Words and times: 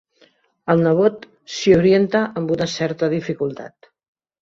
El 0.73 0.81
nebot 0.87 1.27
s'hi 1.57 1.75
orienta 1.83 2.25
amb 2.43 2.57
una 2.59 2.71
certa 2.79 3.15
dificultat. 3.17 3.95